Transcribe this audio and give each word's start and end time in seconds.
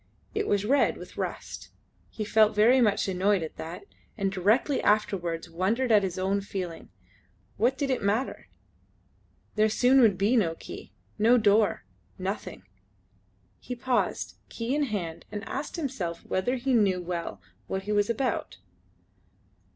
It 0.33 0.47
was 0.47 0.65
red 0.65 0.97
with 0.97 1.15
rust. 1.15 1.69
He 2.09 2.25
felt 2.25 2.55
very 2.55 2.81
much 2.81 3.07
annoyed 3.07 3.43
at 3.43 3.57
that, 3.57 3.83
and 4.17 4.31
directly 4.31 4.81
afterwards 4.81 5.47
wondered 5.47 5.91
at 5.91 6.01
his 6.01 6.17
own 6.17 6.41
feeling. 6.41 6.89
What 7.57 7.77
did 7.77 7.91
it 7.91 8.01
matter? 8.01 8.47
There 9.53 9.69
soon 9.69 10.01
would 10.01 10.17
be 10.17 10.35
no 10.35 10.55
key 10.55 10.91
no 11.19 11.37
door 11.37 11.83
nothing! 12.17 12.63
He 13.59 13.75
paused, 13.75 14.37
key 14.49 14.73
in 14.73 14.85
hand, 14.85 15.25
and 15.31 15.43
asked 15.47 15.75
himself 15.75 16.25
whether 16.25 16.55
he 16.55 16.73
knew 16.73 16.99
well 16.99 17.39
what 17.67 17.83
he 17.83 17.91
was 17.91 18.09
about. 18.09 18.57